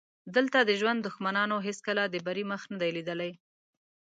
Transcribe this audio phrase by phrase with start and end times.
[0.35, 3.31] دلته د ژوند دښمنانو هېڅکله د بري مخ نه دی لیدلی.